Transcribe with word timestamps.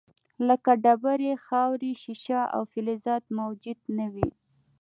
لکه 0.47 0.71
ډبرې، 0.83 1.31
خاورې، 1.45 1.91
شیشه 2.01 2.41
او 2.55 2.61
فلزات 2.71 3.23
موجود 3.39 3.79
نه 3.97 4.07
وي. 4.13 4.29